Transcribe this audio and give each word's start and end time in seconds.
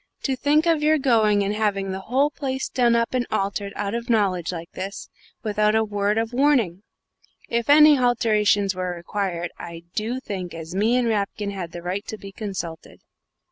To 0.23 0.35
think 0.35 0.65
of 0.65 0.81
your 0.81 0.97
going 0.97 1.43
and 1.43 1.53
having 1.53 1.91
the 1.91 1.99
whole 1.99 2.31
place 2.31 2.67
done 2.69 2.95
up 2.95 3.13
and 3.13 3.27
altered 3.29 3.71
out 3.75 3.93
of 3.93 4.09
knowledge 4.09 4.51
like 4.51 4.71
this, 4.71 5.11
without 5.43 5.75
a 5.75 5.83
word 5.83 6.17
of 6.17 6.33
warning! 6.33 6.81
If 7.49 7.69
any 7.69 7.97
halterations 7.97 8.73
were 8.73 8.95
required, 8.95 9.51
I 9.59 9.83
do 9.93 10.19
think 10.19 10.55
as 10.55 10.73
me 10.73 10.95
and 10.95 11.07
Rapkin 11.07 11.51
had 11.51 11.71
the 11.71 11.83
right 11.83 12.03
to 12.07 12.17
be 12.17 12.31
consulted." 12.31 13.01